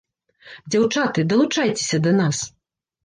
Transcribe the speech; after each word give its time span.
Дзяўчаты, 0.75 1.25
далучайцеся 1.33 1.97
да 2.07 2.15
нас. 2.21 2.37